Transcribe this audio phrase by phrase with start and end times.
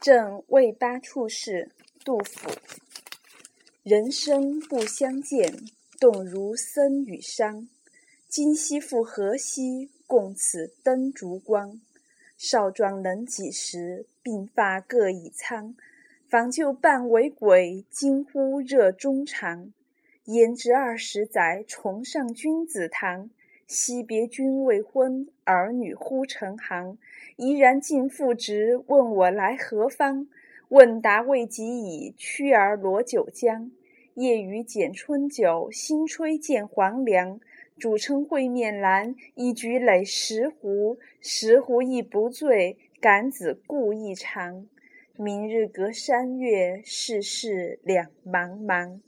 [0.00, 1.68] 正未八处士，
[2.02, 2.50] 杜甫。
[3.82, 5.54] 人生不相见，
[5.98, 7.68] 动如参与商。
[8.26, 11.78] 今夕复何夕，共此灯烛光。
[12.38, 15.76] 少壮能几时，鬓发各已苍。
[16.30, 19.70] 访旧伴为鬼，惊呼热衷肠。
[20.24, 23.28] 焉知二十载，重上君子堂。
[23.72, 26.98] 惜别君未婚，儿女忽成行。
[27.36, 30.26] 怡然尽复职，问我来何方？
[30.70, 33.70] 问答未及已，驱儿罗九江。
[34.14, 37.38] 夜雨剪春酒，新炊见黄粱。
[37.78, 40.98] 主称会面难，一举累十壶。
[41.20, 44.66] 十壶亦不醉，感子故意长。
[45.16, 48.98] 明日隔山岳，世事两茫茫。